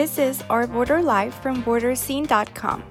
This 0.00 0.16
is 0.16 0.42
Our 0.48 0.66
Border 0.66 1.02
Life 1.02 1.34
from 1.42 1.62
Borderzine.com. 1.62 2.84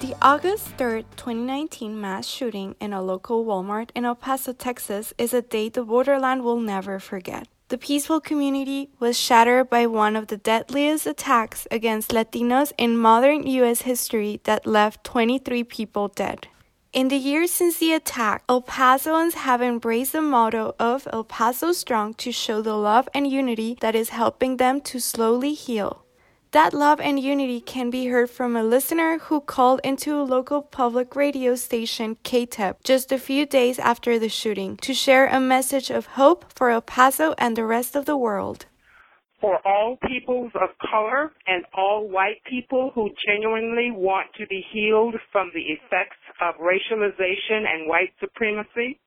The 0.00 0.14
August 0.20 0.76
3rd, 0.76 1.06
2019 1.16 1.98
mass 1.98 2.26
shooting 2.26 2.76
in 2.78 2.92
a 2.92 3.00
local 3.00 3.46
Walmart 3.46 3.88
in 3.94 4.04
El 4.04 4.14
Paso, 4.14 4.52
Texas 4.52 5.14
is 5.16 5.32
a 5.32 5.40
day 5.40 5.70
the 5.70 5.82
borderland 5.82 6.44
will 6.44 6.60
never 6.60 6.98
forget. 6.98 7.48
The 7.68 7.78
peaceful 7.78 8.20
community 8.20 8.90
was 8.98 9.18
shattered 9.18 9.70
by 9.70 9.86
one 9.86 10.14
of 10.14 10.26
the 10.26 10.36
deadliest 10.36 11.06
attacks 11.06 11.66
against 11.70 12.10
Latinos 12.10 12.74
in 12.76 12.98
modern 12.98 13.46
U.S. 13.46 13.80
history 13.80 14.42
that 14.44 14.66
left 14.66 15.04
23 15.04 15.64
people 15.64 16.08
dead. 16.08 16.48
In 16.92 17.08
the 17.08 17.16
years 17.16 17.50
since 17.50 17.78
the 17.78 17.94
attack, 17.94 18.44
El 18.50 18.60
Pasoans 18.60 19.32
have 19.32 19.62
embraced 19.62 20.12
the 20.12 20.20
motto 20.20 20.74
of 20.78 21.08
El 21.10 21.24
Paso 21.24 21.72
Strong 21.72 22.12
to 22.14 22.30
show 22.30 22.60
the 22.60 22.76
love 22.76 23.08
and 23.14 23.26
unity 23.26 23.78
that 23.80 23.94
is 23.94 24.10
helping 24.10 24.58
them 24.58 24.78
to 24.82 25.00
slowly 25.00 25.54
heal. 25.54 26.04
That 26.50 26.74
love 26.74 27.00
and 27.00 27.18
unity 27.18 27.62
can 27.62 27.88
be 27.88 28.08
heard 28.08 28.28
from 28.28 28.54
a 28.54 28.62
listener 28.62 29.16
who 29.16 29.40
called 29.40 29.80
into 29.82 30.20
a 30.20 30.28
local 30.36 30.60
public 30.60 31.16
radio 31.16 31.54
station, 31.54 32.18
KTEP, 32.24 32.84
just 32.84 33.10
a 33.10 33.18
few 33.18 33.46
days 33.46 33.78
after 33.78 34.18
the 34.18 34.28
shooting 34.28 34.76
to 34.82 34.92
share 34.92 35.28
a 35.28 35.40
message 35.40 35.88
of 35.88 36.20
hope 36.20 36.52
for 36.52 36.68
El 36.68 36.82
Paso 36.82 37.34
and 37.38 37.56
the 37.56 37.64
rest 37.64 37.96
of 37.96 38.04
the 38.04 38.18
world. 38.18 38.66
For 39.40 39.66
all 39.66 39.96
peoples 40.06 40.52
of 40.54 40.68
color 40.78 41.32
and 41.46 41.64
all 41.74 42.06
white 42.06 42.44
people 42.44 42.92
who 42.94 43.10
genuinely 43.26 43.90
want 43.90 44.28
to 44.38 44.46
be 44.46 44.64
healed 44.72 45.16
from 45.32 45.50
the 45.54 45.62
effects 45.62 46.21
of 46.40 46.54
racialization 46.56 47.66
and 47.66 47.88
white 47.88 48.12
supremacy, 48.20 48.98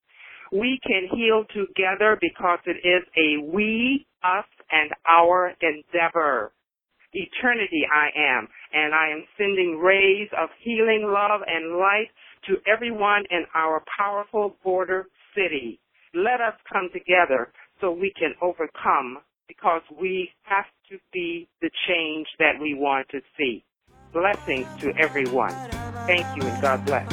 we 0.52 0.80
can 0.86 1.08
heal 1.12 1.46
together 1.54 2.18
because 2.22 2.60
it 2.66 2.78
is 2.88 3.04
a 3.18 3.52
we, 3.52 4.06
us, 4.24 4.46
and 4.72 4.92
our 5.10 5.54
endeavor 5.62 6.52
eternity 7.16 7.84
I 7.92 8.10
am. 8.18 8.48
And 8.74 8.94
I 8.94 9.10
am 9.10 9.24
sending 9.38 9.80
rays 9.82 10.30
of 10.38 10.50
healing 10.62 11.04
love 11.08 11.42
and 11.48 11.78
light 11.78 12.10
to 12.48 12.56
everyone 12.72 13.24
in 13.32 13.46
our 13.56 13.84
powerful 13.98 14.56
border 14.64 15.08
city. 15.34 15.80
Let 16.14 16.42
us 16.42 16.54
come 16.72 16.90
together 16.94 17.52
so 17.82 17.92
we 17.92 18.14
can 18.18 18.34
overcome 18.42 19.20
because 19.48 19.82
we 20.00 20.30
have 20.44 20.66
to 20.90 20.98
be 21.14 21.48
the 21.62 21.70
change 21.88 22.28
that 22.40 22.54
we 22.62 22.74
want 22.74 23.08
to 23.10 23.20
see. 23.38 23.64
Blessings 24.16 24.66
to 24.80 24.96
everyone. 24.96 25.52
Thank 26.08 26.26
you 26.38 26.44
and 26.44 26.62
God 26.62 26.86
bless. 26.86 27.06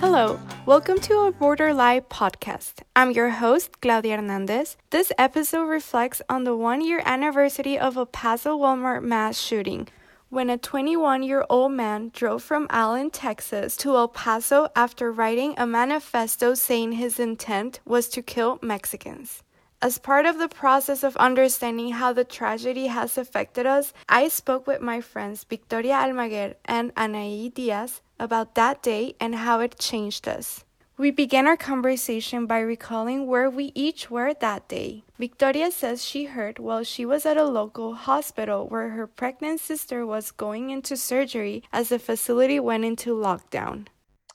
Hello, 0.00 0.40
welcome 0.64 0.98
to 1.00 1.12
our 1.16 1.32
Border 1.32 1.74
Life 1.74 2.08
podcast. 2.08 2.80
I'm 2.96 3.10
your 3.10 3.28
host, 3.28 3.82
Claudia 3.82 4.16
Hernandez. 4.16 4.78
This 4.88 5.12
episode 5.18 5.66
reflects 5.66 6.22
on 6.30 6.44
the 6.44 6.56
one 6.56 6.80
year 6.80 7.02
anniversary 7.04 7.78
of 7.78 7.98
El 7.98 8.06
Paso 8.06 8.58
Walmart 8.58 9.02
mass 9.02 9.38
shooting, 9.38 9.88
when 10.32 10.48
a 10.48 10.56
21 10.56 11.22
year 11.22 11.44
old 11.50 11.70
man 11.72 12.10
drove 12.14 12.42
from 12.42 12.66
Allen, 12.70 13.10
Texas 13.10 13.76
to 13.76 13.94
El 13.94 14.08
Paso 14.08 14.66
after 14.74 15.12
writing 15.12 15.52
a 15.58 15.66
manifesto 15.66 16.54
saying 16.54 16.92
his 16.92 17.20
intent 17.20 17.80
was 17.84 18.08
to 18.08 18.22
kill 18.22 18.58
Mexicans. 18.62 19.42
As 19.82 19.98
part 19.98 20.24
of 20.24 20.38
the 20.38 20.48
process 20.48 21.02
of 21.02 21.14
understanding 21.18 21.92
how 21.92 22.14
the 22.14 22.24
tragedy 22.24 22.86
has 22.86 23.18
affected 23.18 23.66
us, 23.66 23.92
I 24.08 24.28
spoke 24.28 24.66
with 24.66 24.80
my 24.80 25.02
friends 25.02 25.44
Victoria 25.44 25.96
Almaguer 25.96 26.54
and 26.64 26.94
Anaí 26.94 27.52
Diaz 27.52 28.00
about 28.18 28.54
that 28.54 28.82
day 28.82 29.14
and 29.20 29.34
how 29.34 29.60
it 29.60 29.78
changed 29.78 30.26
us. 30.26 30.64
We 31.02 31.10
began 31.10 31.48
our 31.48 31.56
conversation 31.56 32.46
by 32.46 32.60
recalling 32.60 33.26
where 33.26 33.50
we 33.50 33.72
each 33.74 34.08
were 34.08 34.34
that 34.34 34.68
day. 34.68 35.02
Victoria 35.18 35.72
says 35.72 36.04
she 36.04 36.26
heard 36.26 36.60
while 36.60 36.84
she 36.84 37.04
was 37.04 37.26
at 37.26 37.36
a 37.36 37.42
local 37.42 37.94
hospital 37.94 38.68
where 38.68 38.90
her 38.90 39.08
pregnant 39.08 39.58
sister 39.58 40.06
was 40.06 40.30
going 40.30 40.70
into 40.70 40.96
surgery 40.96 41.64
as 41.72 41.88
the 41.88 41.98
facility 41.98 42.60
went 42.60 42.84
into 42.84 43.16
lockdown. 43.16 43.88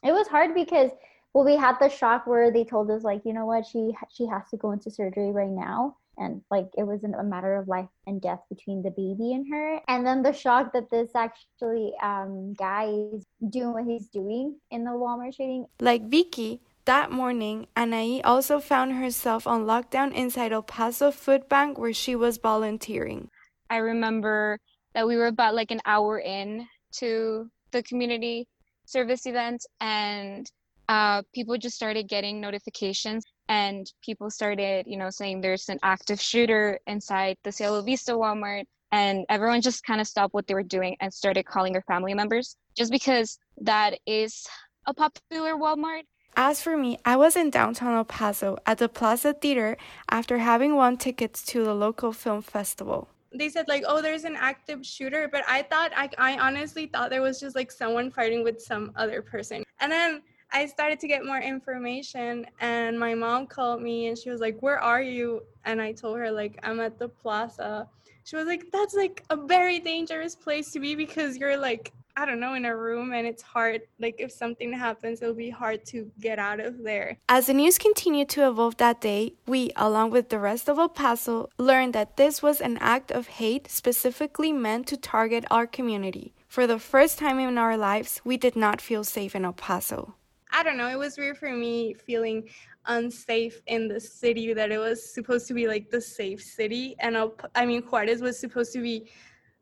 It 0.04 0.12
was 0.12 0.28
hard 0.28 0.54
because 0.54 0.92
well 1.34 1.46
we 1.46 1.56
had 1.56 1.80
the 1.80 1.88
shock 1.88 2.28
where 2.28 2.52
they 2.52 2.66
told 2.66 2.92
us 2.92 3.02
like 3.02 3.22
you 3.24 3.32
know 3.32 3.46
what 3.46 3.66
she 3.66 3.96
she 4.14 4.26
has 4.26 4.44
to 4.50 4.58
go 4.58 4.72
into 4.72 4.92
surgery 4.92 5.32
right 5.32 5.48
now 5.48 5.96
and 6.18 6.42
like 6.50 6.68
it 6.78 6.84
wasn't 6.84 7.16
a 7.16 7.24
matter 7.24 7.56
of 7.56 7.68
life 7.68 7.90
and 8.06 8.22
death 8.22 8.40
between 8.50 8.82
the 8.82 8.92
baby 8.92 9.34
and 9.34 9.46
her. 9.52 9.80
And 9.88 10.06
then 10.06 10.24
the 10.24 10.34
shock 10.34 10.74
that 10.74 10.90
this 10.90 11.10
actually 11.16 11.94
um 12.02 12.54
guy 12.54 12.86
is 13.14 13.26
doing 13.50 13.74
what 13.74 13.86
he's 13.86 14.08
doing 14.08 14.58
in 14.72 14.84
the 14.84 14.92
walmart 14.92 15.36
shooting 15.36 15.66
like 15.80 16.10
vicky 16.10 16.62
that 16.88 17.12
morning, 17.12 17.68
Anaí 17.76 18.22
also 18.24 18.62
found 18.62 18.94
herself 18.94 19.46
on 19.46 19.66
lockdown 19.66 20.14
inside 20.14 20.54
El 20.54 20.64
Paso 20.64 21.12
Food 21.12 21.50
Bank 21.50 21.78
where 21.78 21.92
she 21.92 22.16
was 22.16 22.38
volunteering. 22.38 23.30
I 23.70 23.76
remember 23.76 24.58
that 24.94 25.06
we 25.06 25.18
were 25.18 25.28
about 25.28 25.54
like 25.54 25.72
an 25.72 25.82
hour 25.86 26.18
in 26.18 26.66
to 27.00 27.52
the 27.72 27.84
community 27.84 28.48
service 28.86 29.26
event 29.26 29.66
and 29.82 30.50
uh, 30.88 31.24
people 31.36 31.58
just 31.58 31.76
started 31.76 32.08
getting 32.08 32.40
notifications 32.40 33.26
and 33.50 33.92
people 34.04 34.30
started, 34.30 34.86
you 34.88 34.98
know, 34.98 35.10
saying 35.10 35.42
there's 35.42 35.70
an 35.70 35.80
active 35.84 36.20
shooter 36.22 36.80
inside 36.88 37.38
the 37.44 37.52
Cielo 37.52 37.82
Vista 37.82 38.12
Walmart. 38.12 38.64
And 38.92 39.26
everyone 39.30 39.62
just 39.62 39.84
kind 39.84 40.00
of 40.00 40.08
stopped 40.08 40.34
what 40.34 40.48
they 40.48 40.54
were 40.54 40.64
doing 40.64 40.96
and 41.02 41.14
started 41.14 41.46
calling 41.46 41.74
their 41.74 41.84
family 41.84 42.14
members 42.14 42.56
just 42.76 42.92
because 42.92 43.38
that 43.62 44.00
is 44.06 44.48
a 44.86 44.94
popular 44.94 45.56
Walmart. 45.56 46.04
As 46.38 46.62
for 46.62 46.78
me, 46.78 46.98
I 47.04 47.16
was 47.16 47.36
in 47.36 47.50
downtown 47.50 47.98
El 47.98 48.06
Paso 48.06 48.58
at 48.66 48.78
the 48.78 48.88
Plaza 48.88 49.34
Theater 49.34 49.76
after 50.10 50.38
having 50.38 50.76
won 50.76 50.96
tickets 50.96 51.44
to 51.48 51.64
the 51.64 51.74
local 51.74 52.14
film 52.14 52.42
festival 52.42 53.10
they 53.34 53.50
said 53.50 53.68
like 53.68 53.84
oh 53.88 54.02
there's 54.02 54.24
an 54.24 54.36
active 54.38 54.86
shooter 54.86 55.28
but 55.32 55.44
i 55.48 55.62
thought 55.62 55.92
I, 55.96 56.10
I 56.18 56.38
honestly 56.38 56.88
thought 56.88 57.10
there 57.10 57.22
was 57.22 57.40
just 57.40 57.56
like 57.56 57.72
someone 57.72 58.10
fighting 58.10 58.44
with 58.44 58.62
some 58.62 58.92
other 58.96 59.22
person 59.22 59.64
and 59.80 59.92
then 59.92 60.22
I 60.52 60.66
started 60.66 61.00
to 61.02 61.08
get 61.08 61.26
more 61.26 61.40
information 61.40 62.46
and 62.60 63.00
my 63.00 63.14
mom 63.14 63.48
called 63.48 63.82
me 63.82 64.08
and 64.08 64.18
she 64.18 64.30
was 64.30 64.40
like, 64.40 64.58
Where 64.62 64.80
are 64.80 65.02
you? 65.02 65.44
And 65.66 65.82
I 65.82 65.92
told 65.92 66.18
her, 66.18 66.32
like, 66.32 66.60
I'm 66.64 66.80
at 66.80 66.98
the 66.98 67.10
plaza. 67.10 67.88
She 68.24 68.36
was 68.36 68.46
like, 68.46 68.66
That's 68.72 68.94
like 68.94 69.24
a 69.30 69.36
very 69.36 69.80
dangerous 69.80 70.36
place 70.36 70.72
to 70.72 70.80
be 70.80 70.96
because 70.96 71.38
you're 71.38 71.58
like, 71.58 71.94
I 72.16 72.26
don't 72.26 72.40
know, 72.40 72.56
in 72.56 72.66
a 72.66 72.76
room 72.76 73.14
and 73.14 73.28
it's 73.28 73.44
hard. 73.44 73.82
Like, 74.00 74.16
if 74.18 74.32
something 74.32 74.74
happens, 74.74 75.22
it'll 75.22 75.36
be 75.36 75.52
hard 75.52 75.86
to 75.88 76.10
get 76.20 76.40
out 76.40 76.60
of 76.60 76.82
there. 76.82 77.20
As 77.30 77.46
the 77.46 77.54
news 77.54 77.78
continued 77.78 78.30
to 78.30 78.48
evolve 78.48 78.78
that 78.78 79.02
day, 79.02 79.34
we, 79.46 79.70
along 79.76 80.10
with 80.10 80.30
the 80.30 80.40
rest 80.40 80.68
of 80.68 80.80
El 80.80 80.90
Paso, 80.90 81.50
learned 81.60 81.94
that 81.94 82.18
this 82.18 82.42
was 82.42 82.60
an 82.60 82.80
act 82.80 83.12
of 83.12 83.28
hate 83.28 83.70
specifically 83.70 84.52
meant 84.52 84.88
to 84.88 84.98
target 84.98 85.46
our 85.52 85.68
community. 85.68 86.34
For 86.48 86.66
the 86.66 86.80
first 86.80 87.20
time 87.20 87.38
in 87.38 87.60
our 87.60 87.78
lives, 87.78 88.20
we 88.24 88.36
did 88.36 88.56
not 88.56 88.82
feel 88.82 89.04
safe 89.04 89.36
in 89.36 89.46
El 89.46 89.54
Paso. 89.54 90.16
I 90.58 90.64
don't 90.64 90.76
know, 90.76 90.90
it 90.90 90.98
was 90.98 91.20
weird 91.20 91.38
for 91.38 91.52
me 91.52 91.94
feeling 91.94 92.50
unsafe 92.88 93.62
in 93.68 93.88
the 93.88 94.00
city 94.00 94.56
that 94.56 94.72
it 94.72 94.80
was 94.80 95.14
supposed 95.14 95.48
to 95.50 95.54
be 95.54 95.68
like 95.68 95.92
the 95.92 96.02
safe 96.02 96.42
city. 96.42 96.96
And 96.98 97.16
I 97.54 97.68
mean, 97.68 97.84
Juarez 97.84 98.22
was 98.22 98.40
supposed 98.40 98.74
to 98.74 98.82
be, 98.82 99.08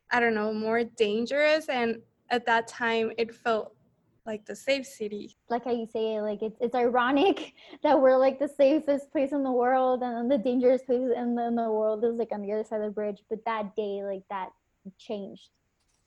I 0.09 0.21
don't 0.21 0.35
know, 0.35 0.53
more 0.53 0.85
dangerous. 0.85 1.67
And 1.67 1.97
at 2.29 2.45
that 2.45 2.69
time, 2.69 3.11
it 3.17 3.35
felt 3.35 3.75
like 4.25 4.45
the 4.45 4.55
safe 4.55 4.85
city. 4.85 5.35
Like 5.49 5.65
how 5.65 5.71
you 5.71 5.85
say 5.85 6.15
it, 6.15 6.21
like 6.21 6.41
it's, 6.41 6.57
it's 6.61 6.75
ironic 6.75 7.55
that 7.83 7.99
we're 7.99 8.15
like 8.15 8.39
the 8.39 8.47
safest 8.47 9.11
place 9.11 9.33
in 9.33 9.43
the 9.43 9.51
world 9.51 10.01
and 10.01 10.31
the 10.31 10.37
dangerous 10.37 10.81
place 10.83 11.11
in 11.13 11.35
the, 11.35 11.47
in 11.47 11.55
the 11.55 11.69
world 11.69 12.05
is 12.05 12.15
like 12.15 12.31
on 12.31 12.41
the 12.41 12.53
other 12.53 12.63
side 12.63 12.79
of 12.79 12.85
the 12.85 12.91
bridge. 12.91 13.21
But 13.29 13.43
that 13.43 13.75
day, 13.75 14.01
like 14.01 14.23
that 14.29 14.51
changed. 14.97 15.49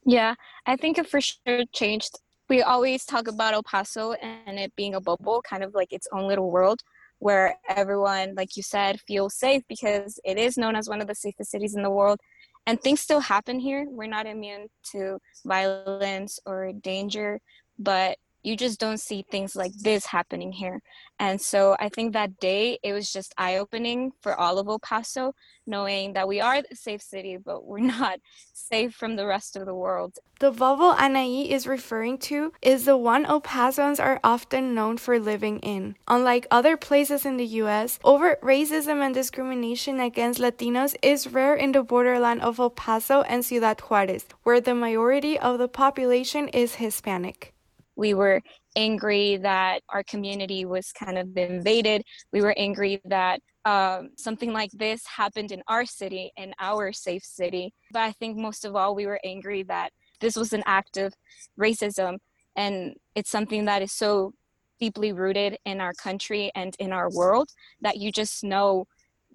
Yeah, 0.06 0.34
I 0.64 0.76
think 0.76 0.96
it 0.96 1.06
for 1.06 1.20
sure 1.20 1.64
changed 1.74 2.20
we 2.48 2.62
always 2.62 3.04
talk 3.04 3.28
about 3.28 3.54
El 3.54 3.62
Paso 3.62 4.12
and 4.12 4.58
it 4.58 4.74
being 4.76 4.94
a 4.94 5.00
bubble, 5.00 5.42
kind 5.42 5.62
of 5.62 5.74
like 5.74 5.92
its 5.92 6.08
own 6.12 6.26
little 6.26 6.50
world 6.50 6.82
where 7.18 7.56
everyone, 7.68 8.34
like 8.36 8.56
you 8.56 8.62
said, 8.62 9.00
feels 9.00 9.34
safe 9.34 9.62
because 9.68 10.20
it 10.24 10.38
is 10.38 10.56
known 10.56 10.76
as 10.76 10.88
one 10.88 11.00
of 11.00 11.08
the 11.08 11.14
safest 11.14 11.50
cities 11.50 11.74
in 11.74 11.82
the 11.82 11.90
world. 11.90 12.20
And 12.66 12.80
things 12.80 13.00
still 13.00 13.20
happen 13.20 13.58
here. 13.58 13.86
We're 13.88 14.06
not 14.08 14.26
immune 14.26 14.68
to 14.92 15.18
violence 15.44 16.38
or 16.46 16.72
danger, 16.72 17.40
but 17.78 18.18
you 18.42 18.56
just 18.56 18.78
don't 18.80 19.00
see 19.00 19.24
things 19.30 19.56
like 19.56 19.72
this 19.74 20.06
happening 20.06 20.52
here. 20.52 20.80
And 21.18 21.40
so 21.40 21.76
I 21.80 21.88
think 21.88 22.12
that 22.12 22.38
day 22.38 22.78
it 22.82 22.92
was 22.92 23.12
just 23.12 23.34
eye 23.36 23.56
opening 23.56 24.12
for 24.20 24.38
all 24.38 24.58
of 24.58 24.68
El 24.68 24.78
Paso, 24.78 25.34
knowing 25.66 26.12
that 26.12 26.28
we 26.28 26.40
are 26.40 26.62
a 26.70 26.76
safe 26.76 27.02
city, 27.02 27.36
but 27.36 27.64
we're 27.64 27.78
not 27.98 28.20
safe 28.52 28.94
from 28.94 29.16
the 29.16 29.26
rest 29.26 29.56
of 29.56 29.66
the 29.66 29.74
world. 29.74 30.18
The 30.38 30.52
bubble 30.52 30.94
Anaí 30.94 31.50
is 31.50 31.66
referring 31.66 32.18
to 32.18 32.52
is 32.62 32.84
the 32.84 32.96
one 32.96 33.26
El 33.26 33.40
Pasoans 33.40 33.98
are 33.98 34.20
often 34.22 34.74
known 34.74 34.96
for 34.96 35.18
living 35.18 35.58
in. 35.60 35.96
Unlike 36.06 36.46
other 36.50 36.76
places 36.76 37.26
in 37.26 37.36
the 37.38 37.46
US, 37.62 37.98
overt 38.04 38.40
racism 38.40 39.00
and 39.04 39.12
discrimination 39.14 39.98
against 39.98 40.38
Latinos 40.40 40.94
is 41.02 41.32
rare 41.32 41.54
in 41.54 41.72
the 41.72 41.82
borderland 41.82 42.42
of 42.42 42.60
El 42.60 42.70
Paso 42.70 43.22
and 43.22 43.44
Ciudad 43.44 43.80
Juarez, 43.80 44.26
where 44.44 44.60
the 44.60 44.74
majority 44.74 45.36
of 45.38 45.58
the 45.58 45.68
population 45.68 46.46
is 46.48 46.76
Hispanic. 46.76 47.52
We 47.98 48.14
were 48.14 48.40
angry 48.76 49.38
that 49.38 49.82
our 49.88 50.04
community 50.04 50.64
was 50.64 50.92
kind 50.92 51.18
of 51.18 51.36
invaded. 51.36 52.02
We 52.32 52.42
were 52.42 52.54
angry 52.56 53.00
that 53.06 53.40
um, 53.64 54.10
something 54.16 54.52
like 54.52 54.70
this 54.72 55.04
happened 55.04 55.50
in 55.50 55.62
our 55.66 55.84
city, 55.84 56.30
in 56.36 56.54
our 56.60 56.92
safe 56.92 57.24
city. 57.24 57.74
But 57.90 58.02
I 58.02 58.12
think 58.12 58.38
most 58.38 58.64
of 58.64 58.76
all, 58.76 58.94
we 58.94 59.06
were 59.06 59.20
angry 59.24 59.64
that 59.64 59.90
this 60.20 60.36
was 60.36 60.52
an 60.52 60.62
act 60.64 60.96
of 60.96 61.12
racism. 61.58 62.18
And 62.54 62.94
it's 63.16 63.30
something 63.30 63.64
that 63.64 63.82
is 63.82 63.92
so 63.92 64.32
deeply 64.78 65.10
rooted 65.10 65.58
in 65.64 65.80
our 65.80 65.92
country 65.92 66.52
and 66.54 66.76
in 66.78 66.92
our 66.92 67.10
world 67.10 67.50
that 67.80 67.96
you 67.96 68.12
just 68.12 68.44
know 68.44 68.86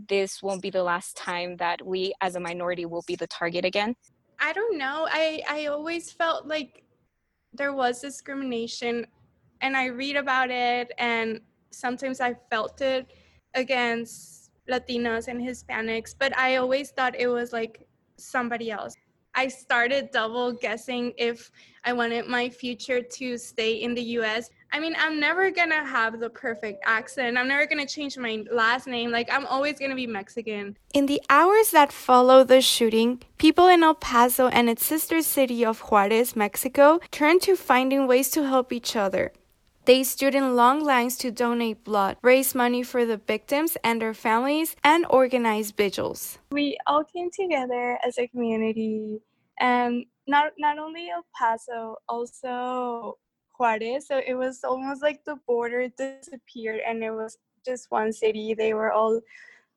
this 0.08 0.42
won't 0.42 0.62
be 0.62 0.70
the 0.70 0.84
last 0.84 1.18
time 1.18 1.58
that 1.58 1.86
we 1.86 2.14
as 2.22 2.36
a 2.36 2.40
minority 2.40 2.86
will 2.86 3.04
be 3.06 3.18
the 3.18 3.28
target 3.28 3.66
again. 3.66 3.94
I 4.40 4.54
don't 4.54 4.78
know. 4.78 5.06
I, 5.12 5.44
I 5.50 5.66
always 5.66 6.12
felt 6.12 6.48
like 6.48 6.84
there 7.54 7.74
was 7.74 8.02
discrimination 8.02 9.06
and 9.62 9.78
I 9.78 9.86
read 9.86 10.16
about 10.16 10.50
it 10.50 10.92
and 10.98 11.42
sometimes 11.72 12.20
I 12.20 12.36
felt 12.50 12.82
it 12.82 13.12
against 13.54 14.52
Latinos 14.70 15.28
and 15.28 15.42
Hispanics, 15.42 16.16
but 16.18 16.38
I 16.38 16.58
always 16.58 16.92
thought 16.92 17.16
it 17.16 17.28
was 17.28 17.54
like 17.54 17.86
somebody 18.18 18.72
else. 18.72 18.94
I 19.36 19.48
started 19.48 20.12
double 20.12 20.54
guessing 20.54 21.14
if 21.18 21.52
I 21.86 21.94
wanted 21.94 22.28
my 22.28 22.50
future 22.50 23.02
to 23.02 23.38
stay 23.38 23.74
in 23.82 23.94
the 23.94 24.02
US. 24.20 24.50
I 24.72 24.80
mean, 24.80 24.96
I'm 24.98 25.20
never 25.20 25.52
gonna 25.52 25.86
have 25.86 26.20
the 26.20 26.30
perfect 26.30 26.82
accent. 26.86 27.38
I'm 27.38 27.48
never 27.48 27.66
gonna 27.66 27.86
change 27.86 28.18
my 28.18 28.44
last 28.52 28.88
name. 28.88 29.12
Like, 29.12 29.32
I'm 29.32 29.46
always 29.46 29.80
gonna 29.80 29.96
be 29.96 30.08
Mexican. 30.08 30.78
In 30.94 31.08
the 31.08 31.22
hours 31.30 31.72
that 31.72 31.92
follow 31.92 32.44
the 32.44 32.62
shooting, 32.62 33.22
people 33.38 33.68
in 33.68 33.84
El 33.84 33.96
Paso 33.96 34.48
and 34.48 34.70
its 34.70 34.86
sister 34.86 35.22
city 35.22 35.66
of 35.66 35.80
Juarez, 35.80 36.36
Mexico, 36.36 37.00
turned 37.12 37.42
to 37.44 37.56
finding 37.56 38.08
ways 38.08 38.30
to 38.32 38.48
help 38.48 38.72
each 38.72 38.96
other. 38.96 39.32
They 39.86 40.04
stood 40.06 40.34
in 40.34 40.56
long 40.56 40.82
lines 40.84 41.18
to 41.18 41.32
donate 41.32 41.84
blood, 41.84 42.16
raise 42.22 42.56
money 42.56 42.84
for 42.84 43.06
the 43.06 43.18
victims 43.18 43.76
and 43.84 44.02
their 44.02 44.14
families, 44.14 44.78
and 44.84 45.06
organize 45.10 45.72
vigils. 45.72 46.38
We 46.52 46.78
all 46.88 47.04
came 47.04 47.30
together 47.32 48.00
as 48.06 48.18
a 48.18 48.28
community, 48.28 49.20
and 49.60 50.06
not 50.26 50.54
not 50.58 50.80
only 50.80 51.10
El 51.10 51.26
Paso, 51.38 51.98
also 52.08 53.18
Juarez. 53.60 54.08
So 54.08 54.22
it 54.26 54.36
was 54.36 54.64
almost 54.64 55.02
like 55.02 55.26
the 55.26 55.36
border 55.46 55.90
disappeared, 55.90 56.80
and 56.88 57.04
it 57.04 57.12
was 57.12 57.38
just 57.66 57.92
one 57.92 58.14
city. 58.14 58.54
They 58.54 58.74
were 58.74 58.94
all 58.94 59.20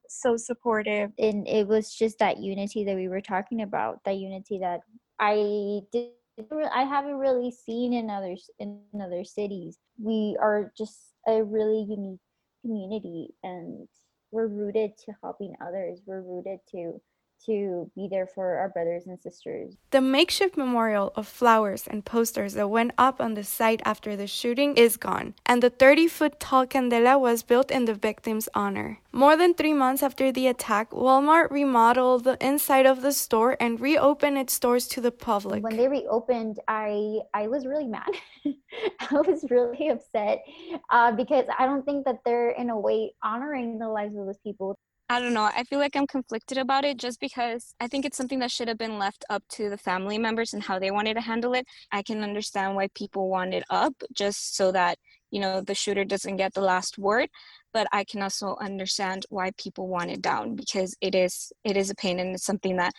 so 0.09 0.37
supportive, 0.37 1.11
and 1.19 1.49
it 1.49 1.67
was 1.67 1.93
just 1.93 2.21
that 2.21 2.39
unity 2.39 2.85
that 2.85 2.95
we 2.95 3.09
were 3.09 3.21
talking 3.21 3.63
about. 3.63 4.05
That 4.05 4.19
unity 4.19 4.61
that 4.61 4.83
I 5.19 5.81
did 5.91 6.11
I 6.39 6.83
haven't 6.83 7.17
really 7.17 7.51
seen 7.51 7.93
in 7.93 8.11
others 8.11 8.51
in 8.59 8.81
other 9.01 9.25
cities. 9.25 9.79
We 9.99 10.37
are 10.41 10.73
just 10.77 11.15
a 11.27 11.43
really 11.43 11.87
unique 11.89 12.21
community, 12.63 13.35
and 13.43 13.89
we're 14.31 14.49
rooted 14.49 14.99
to 15.05 15.13
helping 15.23 15.55
others. 15.61 16.01
We're 16.05 16.23
rooted 16.23 16.61
to 16.73 17.01
to 17.45 17.91
be 17.95 18.09
there 18.11 18.27
for 18.27 18.57
our 18.57 18.69
brothers 18.69 19.07
and 19.07 19.21
sisters. 19.21 19.77
The 19.91 20.01
makeshift 20.01 20.57
memorial 20.57 21.13
of 21.15 21.29
flowers 21.29 21.87
and 21.87 22.05
posters 22.05 22.55
that 22.55 22.69
went 22.69 22.93
up 22.99 23.21
on 23.21 23.35
the 23.35 23.45
site 23.45 23.83
after 23.85 24.17
the 24.17 24.27
shooting 24.27 24.77
is 24.77 24.97
gone, 24.97 25.35
and 25.45 25.63
the 25.63 25.71
30 25.71 26.09
foot 26.09 26.41
tall 26.41 26.67
candela 26.67 27.21
was 27.21 27.43
built 27.43 27.71
in 27.71 27.85
the 27.85 27.95
victim's 27.95 28.49
honor. 28.55 28.99
More 29.13 29.37
than 29.37 29.55
three 29.55 29.73
months 29.73 30.03
after 30.03 30.31
the 30.31 30.47
attack, 30.47 30.91
Walmart 30.91 31.51
remodeled 31.51 32.25
the 32.25 32.37
inside 32.45 32.87
of 32.87 33.03
the 33.03 33.13
store 33.13 33.57
and 33.59 33.81
reopened 33.81 34.39
its 34.39 34.59
doors 34.59 34.87
to 34.89 35.01
the 35.01 35.11
public. 35.11 35.63
When 35.63 35.77
they 35.77 35.89
reopened, 35.89 36.61
I 36.69 37.21
I 37.33 37.49
was 37.49 37.67
really 37.67 37.87
mad. 37.87 38.11
I 39.01 39.21
was 39.21 39.45
really 39.51 39.89
upset 39.89 40.45
uh, 40.91 41.13
because 41.13 41.47
I 41.59 41.67
don't 41.67 41.85
think 41.85 42.05
that 42.05 42.19
they're 42.25 42.51
in 42.51 42.71
a 42.71 42.79
way 42.79 43.15
honoring 43.23 43.79
the 43.79 43.89
lives 43.89 44.17
of 44.17 44.27
those 44.27 44.39
people. 44.39 44.79
I 45.09 45.21
don't 45.21 45.35
know. 45.35 45.45
I 45.45 45.63
feel 45.63 45.79
like 45.79 45.95
I'm 45.95 46.07
conflicted 46.07 46.59
about 46.59 46.85
it 46.85 46.97
just 46.97 47.21
because 47.21 47.75
I 47.81 47.87
think 47.87 48.05
it's 48.05 48.17
something 48.17 48.41
that 48.41 48.51
should 48.51 48.67
have 48.67 48.79
been 48.79 48.99
left 48.99 49.25
up 49.31 49.45
to 49.51 49.71
the 49.71 49.79
family 49.79 50.19
members 50.19 50.53
and 50.53 50.63
how 50.63 50.81
they 50.81 50.91
wanted 50.91 51.15
to 51.15 51.21
handle 51.21 51.55
it. 51.55 51.65
I 51.93 52.03
can 52.03 52.25
understand 52.25 52.75
why 52.75 52.89
people 52.89 53.29
want 53.29 53.55
it 53.55 53.63
up 53.71 53.95
just 54.13 54.57
so 54.57 54.73
that, 54.73 54.99
you 55.31 55.41
know, 55.41 55.61
the 55.61 55.77
shooter 55.77 56.05
doesn't 56.05 56.37
get 56.37 56.55
the 56.55 56.61
last 56.61 56.99
word, 56.99 57.29
but 57.73 57.87
I 57.93 58.03
can 58.03 58.21
also 58.21 58.57
understand 58.61 59.27
why 59.29 59.53
people 59.57 59.87
want 59.87 60.11
it 60.11 60.23
down 60.23 60.57
because 60.57 60.97
it 61.01 61.15
is 61.15 61.53
it 61.63 61.77
is 61.77 61.89
a 61.89 61.95
pain 61.95 62.19
and 62.19 62.35
it's 62.35 62.45
something 62.45 62.77
that 62.77 62.93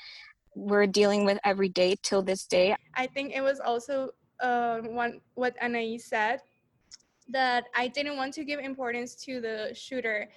we're 0.55 0.87
dealing 0.87 1.25
with 1.25 1.39
every 1.43 1.69
day 1.69 1.97
till 2.03 2.21
this 2.21 2.45
day. 2.45 2.75
I 2.95 3.07
think 3.07 3.33
it 3.33 3.41
was 3.41 3.59
also 3.59 4.11
uh, 4.39 4.79
one 4.79 5.19
what 5.35 5.57
Anaïs 5.59 6.01
said 6.01 6.41
that 7.29 7.65
I 7.75 7.89
didn't 7.89 8.15
want 8.15 8.33
to 8.35 8.45
give 8.45 8.61
importance 8.61 9.13
to 9.25 9.41
the 9.41 9.71
shooter 9.73 10.29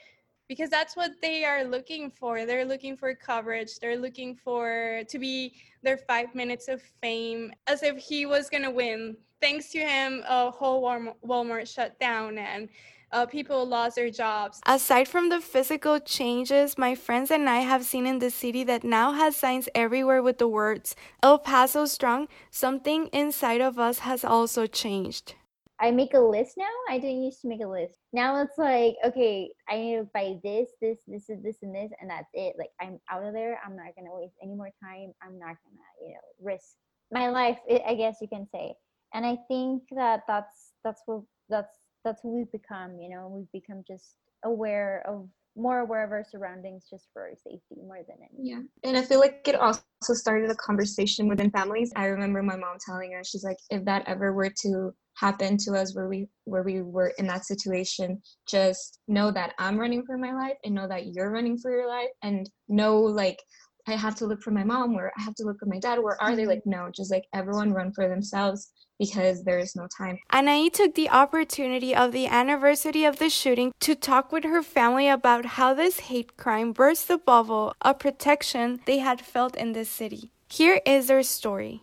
because 0.50 0.68
that's 0.68 0.96
what 0.96 1.12
they 1.22 1.44
are 1.44 1.62
looking 1.62 2.10
for. 2.10 2.44
They're 2.44 2.64
looking 2.64 2.96
for 2.96 3.14
coverage. 3.14 3.78
They're 3.78 3.96
looking 3.96 4.34
for 4.34 5.02
to 5.08 5.16
be 5.16 5.54
their 5.84 5.96
five 5.96 6.34
minutes 6.34 6.66
of 6.66 6.82
fame 7.00 7.52
as 7.68 7.84
if 7.84 7.98
he 7.98 8.26
was 8.26 8.50
going 8.50 8.64
to 8.64 8.70
win. 8.72 9.16
Thanks 9.40 9.70
to 9.70 9.78
him, 9.78 10.24
a 10.28 10.50
whole 10.50 10.82
Walmart 11.24 11.72
shut 11.72 12.00
down 12.00 12.36
and 12.36 12.68
uh, 13.12 13.26
people 13.26 13.64
lost 13.64 13.94
their 13.94 14.10
jobs. 14.10 14.60
Aside 14.66 15.06
from 15.06 15.28
the 15.28 15.40
physical 15.40 16.00
changes 16.00 16.76
my 16.76 16.96
friends 16.96 17.30
and 17.30 17.48
I 17.48 17.58
have 17.58 17.84
seen 17.84 18.04
in 18.04 18.18
the 18.18 18.30
city 18.30 18.64
that 18.64 18.82
now 18.82 19.12
has 19.12 19.36
signs 19.36 19.68
everywhere 19.72 20.20
with 20.20 20.38
the 20.38 20.48
words 20.48 20.96
El 21.22 21.38
Paso 21.38 21.84
Strong, 21.84 22.26
something 22.50 23.06
inside 23.12 23.60
of 23.60 23.78
us 23.78 24.00
has 24.00 24.24
also 24.24 24.66
changed. 24.66 25.34
I 25.80 25.90
make 25.90 26.14
a 26.14 26.20
list 26.20 26.54
now. 26.58 26.68
I 26.88 26.98
didn't 26.98 27.22
used 27.22 27.40
to 27.40 27.48
make 27.48 27.62
a 27.62 27.66
list. 27.66 27.94
Now 28.12 28.42
it's 28.42 28.58
like, 28.58 28.96
okay, 29.04 29.50
I 29.68 29.76
need 29.76 29.96
to 29.96 30.08
buy 30.12 30.38
this, 30.44 30.68
this, 30.80 30.98
this, 31.06 31.28
and 31.30 31.42
this, 31.42 31.56
and 31.62 31.74
this, 31.74 31.90
and 32.00 32.10
that's 32.10 32.28
it. 32.34 32.54
Like 32.58 32.70
I'm 32.80 33.00
out 33.10 33.24
of 33.24 33.32
there. 33.32 33.58
I'm 33.64 33.76
not 33.76 33.94
gonna 33.96 34.14
waste 34.14 34.34
any 34.42 34.54
more 34.54 34.70
time. 34.82 35.12
I'm 35.22 35.38
not 35.38 35.56
gonna, 35.64 35.88
you 36.02 36.14
know, 36.14 36.20
risk 36.52 36.74
my 37.10 37.28
life. 37.28 37.58
I 37.86 37.94
guess 37.94 38.18
you 38.20 38.28
can 38.28 38.46
say. 38.52 38.74
And 39.14 39.24
I 39.24 39.38
think 39.48 39.82
that 39.92 40.22
that's 40.28 40.72
that's 40.84 41.02
what 41.06 41.22
that's 41.48 41.78
that's 42.04 42.20
who 42.22 42.36
we've 42.36 42.52
become. 42.52 42.98
You 43.00 43.10
know, 43.10 43.28
we've 43.28 43.62
become 43.62 43.82
just 43.86 44.16
aware 44.44 45.02
of 45.06 45.28
more 45.56 45.80
aware 45.80 46.04
of 46.04 46.12
our 46.12 46.24
surroundings 46.24 46.86
just 46.88 47.08
for 47.12 47.22
our 47.22 47.34
safety 47.34 47.82
more 47.86 48.00
than 48.06 48.16
anything. 48.20 48.46
Yeah. 48.82 48.88
And 48.88 48.96
I 48.96 49.02
feel 49.02 49.20
like 49.20 49.46
it 49.46 49.54
also 49.54 49.82
started 50.02 50.50
a 50.50 50.54
conversation 50.54 51.28
within 51.28 51.50
families. 51.50 51.92
I 51.96 52.06
remember 52.06 52.42
my 52.42 52.56
mom 52.56 52.76
telling 52.84 53.12
her, 53.12 53.24
she's 53.24 53.44
like, 53.44 53.58
if 53.70 53.84
that 53.84 54.04
ever 54.06 54.32
were 54.32 54.50
to 54.62 54.94
happen 55.14 55.56
to 55.58 55.72
us 55.72 55.94
where 55.94 56.08
we 56.08 56.28
where 56.44 56.62
we 56.62 56.82
were 56.82 57.12
in 57.18 57.26
that 57.26 57.44
situation, 57.44 58.22
just 58.48 59.00
know 59.08 59.30
that 59.32 59.52
I'm 59.58 59.78
running 59.78 60.04
for 60.04 60.16
my 60.16 60.32
life 60.32 60.56
and 60.64 60.74
know 60.74 60.88
that 60.88 61.08
you're 61.08 61.32
running 61.32 61.58
for 61.58 61.70
your 61.70 61.88
life 61.88 62.10
and 62.22 62.48
know 62.68 63.00
like 63.00 63.42
I 63.86 63.94
have 63.96 64.14
to 64.16 64.26
look 64.26 64.42
for 64.42 64.50
my 64.50 64.64
mom, 64.64 64.94
where 64.94 65.12
I 65.18 65.22
have 65.22 65.34
to 65.36 65.44
look 65.44 65.58
for 65.58 65.66
my 65.66 65.78
dad, 65.78 65.98
where 65.98 66.20
are 66.22 66.36
they? 66.36 66.42
Mm-hmm. 66.42 66.50
Like, 66.50 66.66
no, 66.66 66.90
just 66.94 67.10
like 67.10 67.24
everyone 67.32 67.72
run 67.72 67.92
for 67.92 68.08
themselves 68.08 68.72
because 68.98 69.44
there 69.44 69.58
is 69.58 69.74
no 69.74 69.88
time. 69.96 70.18
Anaí 70.32 70.70
took 70.72 70.94
the 70.94 71.08
opportunity 71.08 71.94
of 71.94 72.12
the 72.12 72.26
anniversary 72.26 73.04
of 73.04 73.18
the 73.18 73.30
shooting 73.30 73.72
to 73.80 73.94
talk 73.94 74.30
with 74.30 74.44
her 74.44 74.62
family 74.62 75.08
about 75.08 75.56
how 75.56 75.72
this 75.74 76.00
hate 76.00 76.36
crime 76.36 76.72
burst 76.72 77.08
the 77.08 77.18
bubble 77.18 77.74
of 77.80 77.98
protection 77.98 78.80
they 78.84 78.98
had 78.98 79.20
felt 79.20 79.56
in 79.56 79.72
this 79.72 79.88
city. 79.88 80.30
Here 80.48 80.80
is 80.84 81.06
their 81.06 81.22
story. 81.22 81.82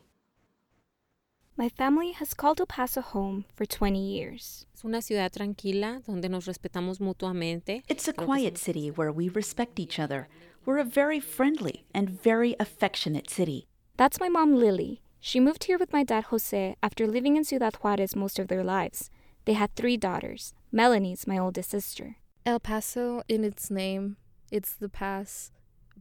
My 1.58 1.70
family 1.70 2.12
has 2.12 2.36
called 2.36 2.60
El 2.60 2.68
Paso 2.68 3.01
home 3.01 3.46
for 3.56 3.66
20 3.66 3.98
years. 3.98 4.68
Es 4.75 4.86
una 4.86 5.01
ciudad 5.01 5.32
tranquila 5.32 6.04
donde 6.06 6.30
nos 6.30 6.46
respetamos 6.46 7.00
mutuamente. 7.00 7.82
It's 7.89 8.08
a 8.08 8.13
quiet 8.13 8.60
city 8.60 8.92
where 8.92 9.12
we 9.12 9.27
respect 9.30 9.80
each 9.80 9.98
other. 9.98 10.27
We're 10.68 10.80
a 10.80 10.84
very 10.84 11.22
friendly 11.22 11.86
and 11.94 12.10
very 12.10 12.54
affectionate 12.60 13.30
city. 13.30 13.70
That's 13.96 14.20
my 14.20 14.28
mom, 14.28 14.54
Lily. 14.54 15.02
She 15.22 15.40
moved 15.40 15.64
here 15.64 15.78
with 15.78 15.94
my 15.94 16.04
dad, 16.04 16.26
Jose, 16.26 16.76
after 16.84 17.08
living 17.08 17.38
in 17.38 17.46
Ciudad 17.46 17.76
Juarez 17.76 18.18
most 18.18 18.38
of 18.38 18.50
their 18.50 18.66
lives. 18.66 19.10
They 19.46 19.54
had 19.54 19.74
three 19.74 19.96
daughters. 19.96 20.54
Melanie's 20.70 21.26
my 21.26 21.38
oldest 21.38 21.70
sister. 21.70 22.18
El 22.46 22.60
Paso, 22.60 23.22
in 23.30 23.46
its 23.46 23.72
name, 23.72 24.18
it's 24.52 24.74
the 24.74 24.90
pass 24.90 25.52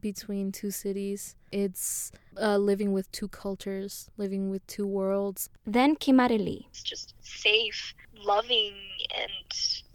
between 0.01 0.51
two 0.51 0.71
cities. 0.71 1.37
It's 1.49 2.11
uh, 2.37 2.57
living 2.57 2.91
with 2.91 3.09
two 3.13 3.29
cultures, 3.29 4.09
living 4.17 4.49
with 4.49 4.67
two 4.67 4.85
worlds. 4.85 5.49
Then 5.65 5.95
came 5.95 6.17
Arely. 6.17 6.65
It's 6.71 6.83
just 6.83 7.13
safe, 7.21 7.93
loving, 8.21 8.75
and 9.17 9.31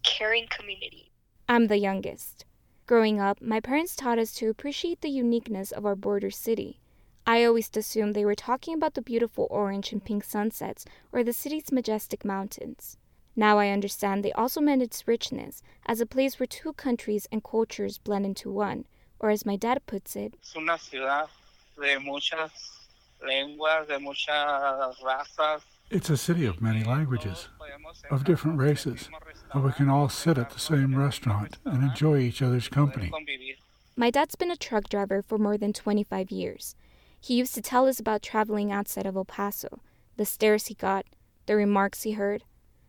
caring 0.01 0.47
community. 0.49 1.11
I'm 1.47 1.67
the 1.67 1.77
youngest. 1.77 2.45
Growing 2.85 3.17
up, 3.17 3.41
my 3.41 3.61
parents 3.61 3.95
taught 3.95 4.19
us 4.19 4.33
to 4.33 4.49
appreciate 4.49 4.99
the 4.99 5.09
uniqueness 5.09 5.71
of 5.71 5.85
our 5.85 5.95
border 5.95 6.29
city. 6.29 6.79
I 7.25 7.45
always 7.45 7.69
assumed 7.77 8.13
they 8.13 8.25
were 8.25 8.35
talking 8.35 8.73
about 8.73 8.95
the 8.95 9.01
beautiful 9.01 9.47
orange 9.49 9.93
and 9.93 10.03
pink 10.03 10.25
sunsets 10.25 10.83
or 11.13 11.23
the 11.23 11.31
city's 11.31 11.71
majestic 11.71 12.25
mountains. 12.25 12.97
Now 13.37 13.57
I 13.57 13.69
understand 13.69 14.23
they 14.23 14.33
also 14.33 14.59
meant 14.59 14.81
its 14.81 15.07
richness 15.07 15.63
as 15.85 16.01
a 16.01 16.05
place 16.05 16.39
where 16.39 16.47
two 16.47 16.73
countries 16.73 17.25
and 17.31 17.41
cultures 17.41 17.97
blend 17.97 18.25
into 18.25 18.51
one, 18.51 18.85
or 19.17 19.29
as 19.29 19.45
my 19.45 19.55
dad 19.55 19.81
puts 19.87 20.17
it, 20.17 20.35
Es 20.41 20.53
una 20.57 20.77
ciudad 20.77 21.29
de 21.79 21.99
muchas 22.01 22.51
lenguas, 23.25 23.87
de 23.87 23.97
muchas 23.99 24.99
razas. 25.01 25.61
It's 25.89 26.09
a 26.09 26.17
city 26.17 26.45
of 26.45 26.61
many 26.61 26.83
languages, 26.83 27.49
of 28.09 28.23
different 28.23 28.57
races, 28.57 29.09
but 29.53 29.63
we 29.63 29.71
can 29.73 29.89
all 29.89 30.09
sit 30.09 30.37
at 30.37 30.49
the 30.49 30.59
same 30.59 30.95
restaurant 30.95 31.57
and 31.65 31.83
enjoy 31.83 32.19
each 32.19 32.41
other's 32.41 32.67
company. 32.67 33.11
My 33.95 34.09
dad's 34.09 34.35
been 34.35 34.49
a 34.49 34.55
truck 34.55 34.89
driver 34.89 35.21
for 35.21 35.37
more 35.37 35.57
than 35.57 35.71
25 35.71 36.31
years. 36.31 36.75
He 37.21 37.35
used 37.35 37.53
to 37.53 37.61
tell 37.61 37.87
us 37.87 37.99
about 37.99 38.23
traveling 38.23 38.71
outside 38.71 39.05
of 39.05 39.15
El 39.15 39.25
Paso, 39.25 39.81
the 40.17 40.25
stares 40.25 40.67
he 40.67 40.73
got, 40.73 41.05
the 41.45 41.55
remarks 41.55 42.01
he 42.01 42.13
heard. 42.13 42.43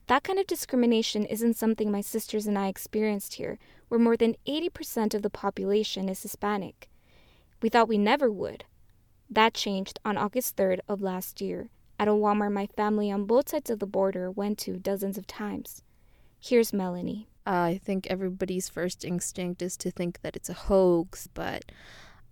That 0.07 0.23
kind 0.23 0.39
of 0.39 0.47
discrimination 0.47 1.27
isn't 1.27 1.57
something 1.57 1.91
my 1.91 2.01
sisters 2.01 2.47
and 2.47 2.59
I 2.59 2.69
experienced 2.69 3.35
here, 3.35 3.59
where 3.89 4.01
more 4.01 4.17
than 4.17 4.37
80% 4.47 5.15
of 5.15 5.23
the 5.23 5.31
population 5.31 6.09
is 6.09 6.23
Hispanic. 6.23 6.89
We 7.61 7.69
thought 7.69 7.89
we 7.89 7.99
never 7.99 8.31
would. 8.31 8.65
That 9.29 9.55
changed 9.55 10.01
on 10.05 10.17
August 10.17 10.57
3rd 10.57 10.81
of 10.89 11.03
last 11.03 11.41
year 11.41 11.71
at 11.99 12.09
a 12.09 12.13
Walmart 12.13 12.53
my 12.53 12.67
family 12.67 13.11
on 13.11 13.25
both 13.25 13.51
sides 13.51 13.71
of 13.71 13.79
the 13.79 13.87
border 13.87 14.31
went 14.31 14.59
to 14.59 14.79
dozens 14.79 15.19
of 15.19 15.27
times. 15.27 15.83
Here's 16.41 16.73
Melanie. 16.73 17.29
Uh, 17.47 17.51
I 17.51 17.81
think 17.83 18.07
everybody's 18.07 18.69
first 18.69 19.05
instinct 19.05 19.63
is 19.63 19.77
to 19.79 19.91
think 19.91 20.21
that 20.23 20.37
it's 20.37 20.49
a 20.49 20.55
hoax, 20.55 21.29
but 21.33 21.65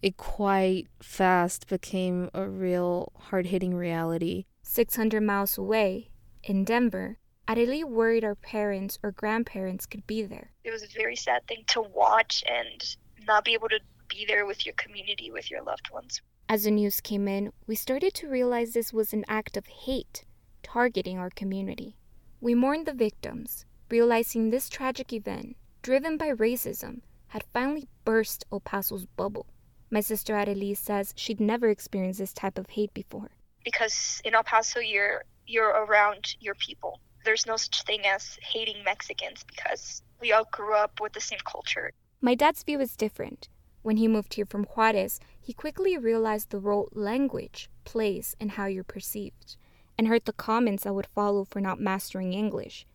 it 0.00 0.16
quite 0.16 0.88
fast 1.00 1.68
became 1.68 2.30
a 2.34 2.48
real 2.48 3.12
hard 3.16 3.46
hitting 3.46 3.74
reality. 3.74 4.46
600 4.62 5.22
miles 5.22 5.58
away, 5.58 6.10
in 6.42 6.64
Denver, 6.64 7.18
Arely 7.48 7.84
worried 7.84 8.24
our 8.24 8.34
parents 8.34 8.98
or 9.02 9.12
grandparents 9.12 9.86
could 9.86 10.06
be 10.06 10.22
there. 10.22 10.52
It 10.64 10.70
was 10.70 10.82
a 10.82 10.88
very 10.88 11.16
sad 11.16 11.46
thing 11.46 11.64
to 11.68 11.82
watch 11.82 12.42
and 12.48 12.96
not 13.26 13.44
be 13.44 13.54
able 13.54 13.68
to 13.68 13.80
be 14.08 14.24
there 14.26 14.46
with 14.46 14.64
your 14.64 14.74
community, 14.74 15.30
with 15.30 15.50
your 15.50 15.62
loved 15.62 15.90
ones. 15.90 16.20
As 16.52 16.64
the 16.64 16.70
news 16.70 17.00
came 17.00 17.28
in, 17.28 17.50
we 17.66 17.74
started 17.74 18.12
to 18.12 18.28
realize 18.28 18.74
this 18.74 18.92
was 18.92 19.14
an 19.14 19.24
act 19.26 19.56
of 19.56 19.66
hate 19.68 20.26
targeting 20.62 21.18
our 21.18 21.30
community. 21.30 21.96
We 22.42 22.54
mourned 22.54 22.84
the 22.84 22.92
victims, 22.92 23.64
realizing 23.88 24.50
this 24.50 24.68
tragic 24.68 25.14
event, 25.14 25.56
driven 25.80 26.18
by 26.18 26.28
racism, 26.32 27.00
had 27.28 27.42
finally 27.54 27.88
burst 28.04 28.44
El 28.52 28.60
Paso's 28.60 29.06
bubble. 29.06 29.46
My 29.90 30.00
sister 30.00 30.34
Arely 30.34 30.76
says 30.76 31.14
she'd 31.16 31.40
never 31.40 31.70
experienced 31.70 32.18
this 32.18 32.34
type 32.34 32.58
of 32.58 32.68
hate 32.68 32.92
before. 32.92 33.30
Because 33.64 34.20
in 34.22 34.34
El 34.34 34.42
Paso, 34.42 34.80
you're 34.80 35.24
you're 35.46 35.70
around 35.70 36.36
your 36.38 36.56
people. 36.56 37.00
There's 37.24 37.46
no 37.46 37.56
such 37.56 37.82
thing 37.84 38.04
as 38.04 38.38
hating 38.42 38.84
Mexicans 38.84 39.42
because 39.44 40.02
we 40.20 40.32
all 40.32 40.46
grew 40.52 40.74
up 40.74 41.00
with 41.00 41.14
the 41.14 41.20
same 41.22 41.40
culture. 41.46 41.92
My 42.20 42.34
dad's 42.34 42.62
view 42.62 42.78
is 42.78 42.94
different. 42.94 43.48
When 43.82 43.96
he 43.96 44.08
moved 44.08 44.34
here 44.34 44.46
from 44.46 44.64
Juarez, 44.64 45.20
he 45.40 45.52
quickly 45.52 45.96
realized 45.98 46.50
the 46.50 46.58
role 46.58 46.88
language 46.92 47.68
plays 47.84 48.36
in 48.40 48.50
how 48.50 48.66
you're 48.66 48.84
perceived, 48.84 49.56
and 49.98 50.06
heard 50.06 50.24
the 50.24 50.32
comments 50.32 50.84
that 50.84 50.94
would 50.94 51.06
follow 51.06 51.44
for 51.44 51.60
not 51.60 51.80
mastering 51.80 52.32
English. 52.32 52.86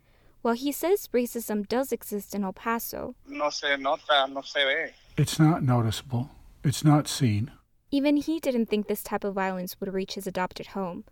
While 0.42 0.54
he 0.56 0.72
says 0.72 1.10
racism 1.14 1.68
does 1.68 1.92
exist 1.92 2.34
in 2.34 2.44
El 2.44 2.54
Paso, 2.54 3.16
No 3.28 3.50
se 3.50 3.76
nota, 3.78 4.28
no 4.32 4.42
se 4.42 4.64
ve. 4.64 4.94
It's 5.18 5.40
not 5.40 5.62
noticeable. 5.64 6.30
It's 6.64 6.84
not 6.84 7.08
seen. 7.08 7.52
even 7.92 8.18
he 8.18 8.40
didn't 8.40 8.68
think 8.68 8.88
this 8.88 9.04
type 9.04 9.24
of 9.24 9.34
violence 9.34 9.80
would 9.80 9.94
reach 9.94 10.16
his 10.16 10.28
adopted 10.28 10.68
home. 10.68 11.04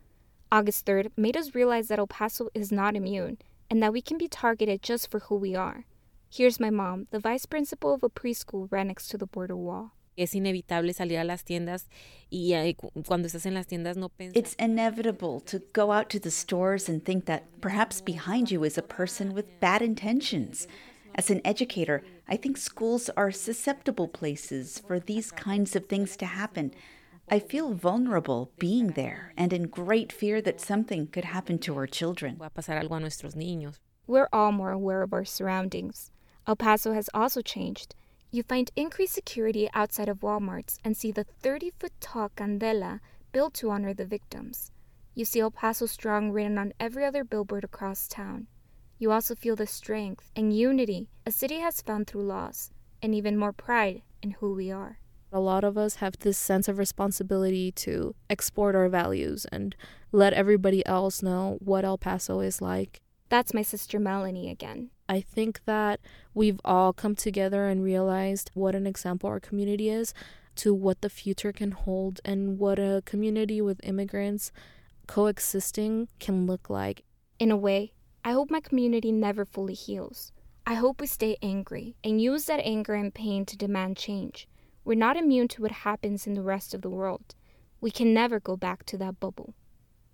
August 0.51 0.85
3rd 0.85 1.11
made 1.17 1.35
us 1.37 1.55
realize 1.55 1.87
that 1.87 1.99
El 1.99 2.07
Paso 2.07 2.49
is 2.53 2.71
not 2.71 2.95
immune 2.95 3.37
and 3.69 3.81
that 3.81 3.91
we 3.93 4.01
can 4.01 4.17
be 4.17 4.27
targeted 4.27 4.81
just 4.81 5.09
for 5.09 5.19
who 5.19 5.35
we 5.35 5.55
are. 5.55 5.85
Here's 6.29 6.59
my 6.59 6.69
mom, 6.69 7.07
the 7.11 7.19
vice 7.19 7.45
principal 7.45 7.93
of 7.93 8.03
a 8.03 8.09
preschool 8.09 8.67
right 8.71 8.85
next 8.85 9.07
to 9.09 9.17
the 9.17 9.25
border 9.25 9.55
wall. 9.55 9.91
Es 10.17 10.33
inevitable 10.33 10.93
salir 10.93 11.19
a 11.19 11.25
las 11.25 11.43
tiendas 11.43 11.87
y 12.31 12.53
eh, 12.53 12.75
cuando 13.05 13.27
estás 13.27 13.45
en 13.45 13.53
las 13.53 13.67
tiendas 13.67 13.97
no 13.97 14.09
piensas. 14.09 14.35
It's 14.35 14.55
inevitable 14.55 15.41
to 15.41 15.59
go 15.73 15.91
out 15.91 16.09
to 16.09 16.19
the 16.19 16.31
stores 16.31 16.87
and 16.87 17.03
think 17.03 17.25
that 17.25 17.43
perhaps 17.61 18.01
behind 18.01 18.49
you 18.49 18.63
is 18.63 18.77
a 18.77 18.81
person 18.81 19.33
with 19.33 19.59
bad 19.59 19.81
intentions. 19.81 20.67
As 21.15 21.29
an 21.29 21.41
educator, 21.45 22.03
I 22.27 22.37
think 22.37 22.57
schools 22.57 23.09
are 23.15 23.31
susceptible 23.31 24.07
places 24.07 24.81
for 24.85 24.99
these 24.99 25.31
kinds 25.31 25.75
of 25.75 25.87
things 25.87 26.17
to 26.17 26.25
happen. 26.25 26.73
I 27.29 27.39
feel 27.39 27.73
vulnerable 27.73 28.51
being 28.59 28.91
there 28.91 29.33
and 29.37 29.51
in 29.51 29.63
great 29.63 30.11
fear 30.11 30.41
that 30.41 30.61
something 30.61 31.07
could 31.07 31.25
happen 31.25 31.57
to 31.59 31.75
our 31.75 31.87
children. 31.87 32.37
Va 32.37 32.45
a 32.45 32.49
pasar 32.49 32.77
algo 32.77 32.95
a 32.95 32.99
nuestros 32.99 33.35
niños. 33.35 33.79
We're 34.07 34.29
all 34.31 34.51
more 34.51 34.71
aware 34.71 35.01
of 35.01 35.13
our 35.13 35.25
surroundings. 35.25 36.11
El 36.47 36.55
Paso 36.55 36.93
has 36.93 37.09
also 37.13 37.41
changed. 37.41 37.95
You 38.29 38.43
find 38.43 38.69
increased 38.75 39.13
security 39.13 39.67
outside 39.73 40.09
of 40.09 40.19
Walmarts 40.19 40.77
and 40.83 40.95
see 40.95 41.11
the 41.11 41.23
30 41.23 41.71
foot 41.79 41.93
tall 41.99 42.29
candela 42.35 42.99
built 43.31 43.53
to 43.55 43.71
honor 43.71 43.93
the 43.93 44.05
victims. 44.05 44.71
You 45.15 45.25
see 45.25 45.39
El 45.39 45.51
Paso 45.51 45.85
Strong 45.85 46.31
written 46.31 46.57
on 46.57 46.73
every 46.79 47.03
other 47.03 47.23
billboard 47.23 47.63
across 47.63 48.07
town. 48.07 48.47
You 48.99 49.11
also 49.11 49.33
feel 49.33 49.55
the 49.55 49.65
strength 49.65 50.29
and 50.35 50.55
unity 50.55 51.09
a 51.25 51.31
city 51.31 51.59
has 51.59 51.81
found 51.81 52.07
through 52.07 52.23
laws, 52.23 52.71
and 53.01 53.15
even 53.15 53.37
more 53.37 53.53
pride 53.53 54.03
in 54.21 54.31
who 54.31 54.53
we 54.53 54.71
are. 54.71 54.99
A 55.31 55.39
lot 55.39 55.63
of 55.63 55.77
us 55.77 55.95
have 55.95 56.19
this 56.19 56.37
sense 56.37 56.67
of 56.67 56.77
responsibility 56.77 57.71
to 57.71 58.13
export 58.29 58.75
our 58.75 58.87
values 58.87 59.45
and 59.51 59.75
let 60.11 60.33
everybody 60.33 60.85
else 60.85 61.23
know 61.23 61.57
what 61.59 61.83
El 61.83 61.97
Paso 61.97 62.39
is 62.39 62.61
like. 62.61 63.01
That's 63.29 63.53
my 63.53 63.63
sister 63.63 63.99
Melanie 63.99 64.49
again. 64.51 64.91
I 65.07 65.21
think 65.21 65.61
that 65.65 65.99
we've 66.33 66.59
all 66.65 66.91
come 66.93 67.15
together 67.15 67.67
and 67.67 67.83
realized 67.83 68.49
what 68.53 68.75
an 68.75 68.87
example 68.87 69.29
our 69.29 69.39
community 69.39 69.89
is 69.89 70.13
to 70.55 70.73
what 70.73 71.01
the 71.01 71.09
future 71.09 71.51
can 71.51 71.71
hold 71.71 72.21
and 72.25 72.57
what 72.57 72.79
a 72.79 73.03
community 73.05 73.61
with 73.61 73.79
immigrants 73.83 74.51
coexisting 75.07 76.07
can 76.19 76.47
look 76.47 76.69
like. 76.69 77.03
In 77.37 77.51
a 77.51 77.57
way, 77.57 77.93
I 78.23 78.31
hope 78.31 78.49
my 78.49 78.59
community 78.59 79.11
never 79.11 79.45
fully 79.45 79.75
heals. 79.75 80.31
I 80.65 80.73
hope 80.73 80.99
we 80.99 81.07
stay 81.07 81.37
angry 81.43 81.95
and 82.03 82.19
use 82.19 82.45
that 82.45 82.61
anger 82.63 82.95
and 82.95 83.13
pain 83.13 83.45
to 83.45 83.57
demand 83.57 83.97
change. 83.97 84.47
We're 84.83 84.95
not 84.95 85.17
immune 85.17 85.47
to 85.49 85.61
what 85.61 85.71
happens 85.71 86.25
in 86.25 86.33
the 86.33 86.41
rest 86.41 86.73
of 86.73 86.81
the 86.81 86.89
world. 86.89 87.35
We 87.79 87.91
can 87.91 88.13
never 88.13 88.39
go 88.39 88.57
back 88.57 88.85
to 88.87 88.97
that 88.97 89.19
bubble. 89.19 89.53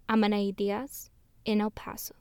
I'm 0.09 0.23
Anaí 0.23 0.53
Diaz 0.53 1.09
in 1.45 1.61
El 1.61 1.71
Paso. 1.71 2.15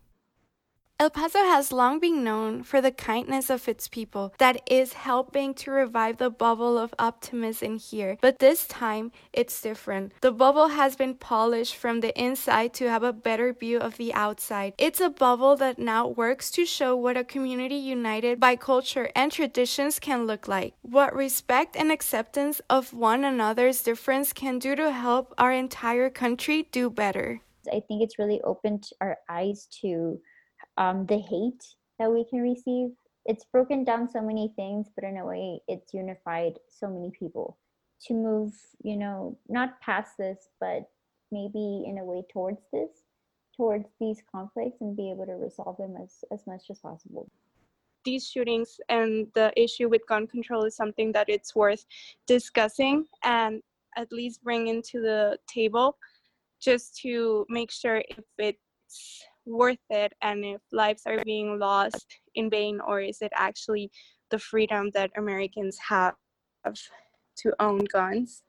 El 1.01 1.09
Paso 1.09 1.39
has 1.39 1.73
long 1.73 1.99
been 1.99 2.23
known 2.23 2.63
for 2.63 2.83
the 2.83 2.93
kindness 2.93 3.49
of 3.49 3.67
its 3.67 3.89
people 3.89 4.35
that 4.37 4.61
is 4.71 4.93
helping 4.93 5.55
to 5.55 5.71
revive 5.71 6.19
the 6.19 6.29
bubble 6.29 6.77
of 6.77 6.93
optimism 6.99 7.79
here. 7.79 8.19
But 8.21 8.39
this 8.39 8.67
time, 8.67 9.11
it's 9.33 9.63
different. 9.63 10.13
The 10.21 10.31
bubble 10.31 10.69
has 10.69 10.97
been 10.97 11.15
polished 11.15 11.75
from 11.75 12.01
the 12.01 12.13
inside 12.21 12.75
to 12.75 12.91
have 12.91 13.03
a 13.03 13.15
better 13.15 13.55
view 13.55 13.79
of 13.79 13.97
the 13.97 14.13
outside. 14.13 14.75
It's 14.77 15.01
a 15.01 15.09
bubble 15.09 15.57
that 15.57 15.79
now 15.79 16.07
works 16.07 16.51
to 16.51 16.67
show 16.67 16.95
what 16.95 17.17
a 17.17 17.25
community 17.25 17.77
united 17.77 18.39
by 18.39 18.57
culture 18.57 19.11
and 19.17 19.33
traditions 19.33 20.01
can 20.01 20.27
look 20.27 20.49
like, 20.49 20.75
what 20.83 21.17
respect 21.17 21.77
and 21.77 21.91
acceptance 21.91 22.61
of 22.69 22.93
one 22.93 23.25
another's 23.25 23.83
difference 23.83 24.35
can 24.35 24.59
do 24.59 24.77
to 24.77 24.93
help 24.93 25.33
our 25.39 25.51
entire 25.51 26.11
country 26.11 26.69
do 26.71 26.91
better. 26.91 27.41
I 27.73 27.81
think 27.89 28.03
it's 28.03 28.19
really 28.19 28.41
opened 28.43 28.91
our 29.01 29.17
eyes 29.29 29.67
to 29.81 30.21
um, 30.77 31.07
the 31.07 31.19
hate 31.19 31.63
that 31.99 32.11
we 32.11 32.25
can 32.25 32.41
receive. 32.41 32.91
It's 33.27 33.45
broken 33.53 33.85
down 33.85 34.09
so 34.09 34.23
many 34.23 34.53
things, 34.57 34.89
but 34.95 35.05
in 35.05 35.19
a 35.19 35.27
way, 35.27 35.61
it's 35.69 35.93
unified 35.93 36.59
so 36.69 36.89
many 36.89 37.11
people 37.19 37.59
to 38.07 38.15
move, 38.15 38.53
you 38.83 38.97
know, 38.97 39.39
not 39.49 39.81
past 39.81 40.13
this, 40.19 40.49
but 40.59 40.89
maybe 41.31 41.85
in 41.87 41.99
a 41.99 42.05
way 42.05 42.23
towards 42.33 42.63
this, 42.73 42.91
towards 43.57 43.89
these 44.01 44.23
conflicts 44.35 44.81
and 44.81 44.97
be 44.97 45.11
able 45.11 45.27
to 45.27 45.35
resolve 45.35 45.77
them 45.77 45.95
as, 46.03 46.25
as 46.33 46.47
much 46.47 46.65
as 46.71 46.79
possible. 46.81 47.29
these 48.05 48.27
shootings 48.27 48.81
and 48.89 49.27
the 49.35 49.53
issue 49.57 49.89
with 49.89 50.07
gun 50.09 50.27
control 50.27 50.65
is 50.65 50.75
something 50.75 51.13
that 51.13 51.29
it's 51.29 51.55
worth 51.55 51.85
discussing 52.27 53.05
and 53.25 53.63
at 53.97 54.11
least 54.11 54.43
bring 54.43 54.69
into 54.69 55.01
the 55.01 55.37
table 55.47 55.97
just 56.61 56.97
to 56.97 57.45
make 57.49 57.71
sure 57.71 58.03
if 58.09 58.25
it's 58.39 59.25
worth 59.51 59.79
it 59.91 60.13
and 60.23 60.45
if 60.45 60.61
lives 60.73 61.03
are 61.07 61.23
being 61.25 61.59
lost 61.59 62.07
in 62.35 62.49
vain 62.49 62.81
or 62.87 63.01
is 63.01 63.19
it 63.21 63.33
actually 63.35 63.91
the 64.31 64.39
freedom 64.39 64.91
that 64.95 65.11
Americans 65.17 65.77
have 65.89 66.15
to 67.37 67.53
own 67.59 67.85
guns, 67.93 68.43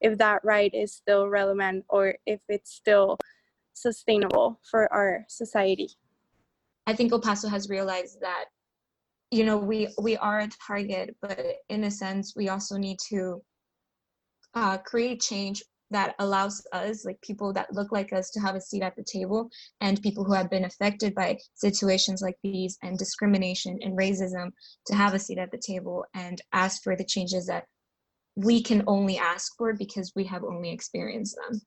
if 0.00 0.18
that 0.18 0.44
right 0.44 0.72
is 0.74 0.94
still 0.94 1.28
relevant 1.28 1.84
or 1.88 2.14
if 2.26 2.40
it's 2.48 2.72
still 2.72 3.18
sustainable 3.72 4.60
for 4.70 4.92
our 4.92 5.24
society. 5.28 5.88
I 6.86 6.92
think 6.92 7.12
El 7.12 7.20
Paso 7.20 7.48
has 7.48 7.68
realized 7.68 8.20
that 8.20 8.46
you 9.30 9.44
know 9.44 9.56
we 9.56 9.88
we 10.00 10.16
are 10.18 10.40
a 10.40 10.48
target 10.66 11.16
but 11.22 11.40
in 11.68 11.84
a 11.84 11.90
sense 11.90 12.34
we 12.36 12.50
also 12.50 12.76
need 12.76 12.98
to 13.08 13.42
uh, 14.54 14.78
create 14.78 15.20
change 15.20 15.62
that 15.94 16.16
allows 16.18 16.60
us 16.72 17.04
like 17.04 17.20
people 17.20 17.52
that 17.52 17.72
look 17.72 17.92
like 17.92 18.12
us 18.12 18.30
to 18.32 18.40
have 18.40 18.56
a 18.56 18.60
seat 18.60 18.82
at 18.82 18.96
the 18.96 19.04
table 19.04 19.48
and 19.80 20.02
people 20.02 20.24
who 20.24 20.32
have 20.32 20.50
been 20.50 20.64
affected 20.64 21.14
by 21.14 21.38
situations 21.54 22.20
like 22.20 22.36
these 22.42 22.76
and 22.82 22.98
discrimination 22.98 23.78
and 23.80 23.96
racism 23.96 24.50
to 24.86 24.94
have 24.96 25.14
a 25.14 25.20
seat 25.20 25.38
at 25.38 25.52
the 25.52 25.62
table 25.64 26.04
and 26.14 26.42
ask 26.52 26.82
for 26.82 26.96
the 26.96 27.04
changes 27.04 27.46
that 27.46 27.66
we 28.34 28.60
can 28.60 28.82
only 28.88 29.18
ask 29.18 29.52
for 29.56 29.72
because 29.72 30.12
we 30.16 30.24
have 30.24 30.42
only 30.42 30.72
experienced 30.72 31.36
them. 31.36 31.60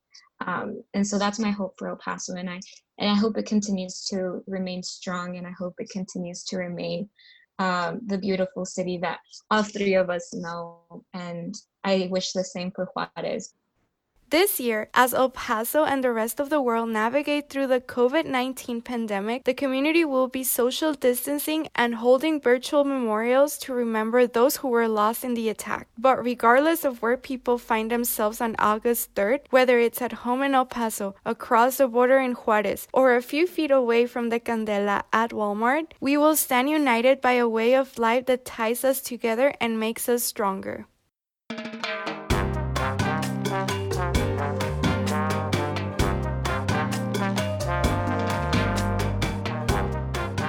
Um, 0.46 0.84
and 0.93 1.07
so 1.07 1.17
that's 1.17 1.39
my 1.39 1.51
hope 1.51 1.75
for 1.77 1.88
el 1.88 1.96
paso 1.96 2.36
and 2.36 2.48
i 2.48 2.60
and 3.00 3.10
i 3.10 3.15
hope 3.15 3.38
it 3.38 3.48
continues 3.48 4.05
to 4.12 4.43
remain 4.46 4.84
strong 4.84 5.38
and 5.38 5.48
i 5.48 5.53
hope 5.57 5.74
it 5.79 5.89
continues 5.89 6.43
to 6.43 6.57
remain 6.57 7.10
um, 7.57 8.01
the 8.05 8.19
beautiful 8.19 8.63
city 8.63 9.00
that 9.00 9.17
all 9.50 9.63
three 9.63 9.96
of 9.96 10.12
us 10.12 10.36
know 10.36 11.03
and 11.15 11.55
i 11.84 12.07
wish 12.12 12.34
the 12.34 12.43
same 12.43 12.72
for 12.75 12.88
juarez 12.93 13.55
this 14.29 14.60
year, 14.60 14.89
as 14.93 15.13
El 15.13 15.29
Paso 15.29 15.86
and 15.86 16.03
the 16.03 16.12
rest 16.12 16.39
of 16.39 16.50
the 16.50 16.62
world 16.62 16.89
navigate 16.89 17.50
through 17.50 17.67
the 17.67 17.79
COVID 17.79 18.25
19 18.25 18.81
pandemic, 18.81 19.46
the 19.46 19.53
community 19.53 20.03
will 20.03 20.27
be 20.27 20.43
social 20.43 20.93
distancing 20.93 21.69
and 21.75 21.96
holding 21.96 22.41
virtual 22.41 22.84
memorials 22.84 23.57
to 23.60 23.74
remember 23.74 24.27
those 24.27 24.57
who 24.57 24.67
were 24.67 24.88
lost 24.88 25.24
in 25.24 25.34
the 25.34 25.48
attack. 25.48 25.88
But 25.98 26.24
regardless 26.24 26.84
of 26.84 27.01
where 27.01 27.15
people 27.15 27.57
find 27.57 27.89
themselves 27.89 28.41
on 28.41 28.55
August 28.60 29.15
3rd, 29.15 29.41
whether 29.50 29.79
it's 29.79 30.01
at 30.01 30.24
home 30.24 30.41
in 30.41 30.55
El 30.55 30.65
Paso, 30.65 31.15
across 31.25 31.77
the 31.77 31.88
border 31.88 32.19
in 32.19 32.34
Juarez, 32.34 32.88
or 32.93 33.15
a 33.15 33.22
few 33.22 33.48
feet 33.48 33.72
away 33.72 34.05
from 34.05 34.29
the 34.29 34.39
Candela 34.39 35.03
at 35.13 35.31
Walmart, 35.31 35.91
we 36.01 36.17
will 36.17 36.36
stand 36.36 36.69
united 36.69 37.22
by 37.22 37.34
a 37.34 37.48
way 37.48 37.74
of 37.74 37.98
life 37.98 38.25
that 38.25 38.46
ties 38.46 38.84
us 38.84 39.00
together 39.00 39.53
and 39.62 39.79
makes 39.79 40.10
us 40.10 40.24
stronger. 40.24 40.86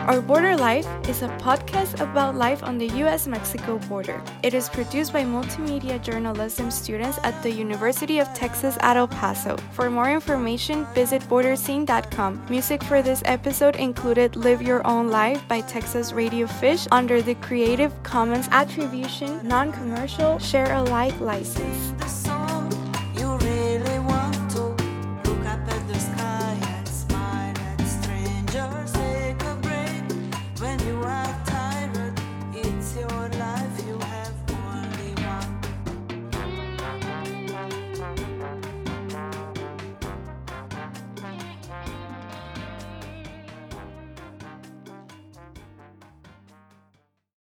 Our 0.08 0.22
Border 0.22 0.56
Life 0.56 0.88
is 1.06 1.20
a 1.20 1.28
podcast 1.36 2.00
about 2.00 2.34
life 2.34 2.64
on 2.64 2.78
the 2.78 2.88
US 3.04 3.26
Mexico 3.26 3.76
border. 3.90 4.22
It 4.42 4.54
is 4.54 4.70
produced 4.70 5.12
by 5.12 5.22
multimedia 5.22 6.02
journalism 6.02 6.70
students 6.70 7.18
at 7.24 7.42
the 7.42 7.52
University 7.52 8.18
of 8.18 8.32
Texas 8.32 8.78
at 8.80 8.96
El 8.96 9.06
Paso. 9.06 9.58
For 9.72 9.90
more 9.90 10.10
information, 10.10 10.86
visit 10.94 11.20
borderzine.com. 11.28 12.46
Music 12.48 12.82
for 12.84 13.02
this 13.02 13.20
episode 13.26 13.76
included 13.76 14.34
Live 14.34 14.62
Your 14.62 14.80
Own 14.86 15.08
Life 15.08 15.46
by 15.46 15.60
Texas 15.60 16.14
Radio 16.14 16.46
Fish 16.46 16.88
under 16.90 17.20
the 17.20 17.34
Creative 17.34 17.92
Commons 18.02 18.48
Attribution 18.50 19.46
Non 19.46 19.72
Commercial 19.72 20.38
Share 20.38 20.72
Alike 20.72 21.20
license. 21.20 22.17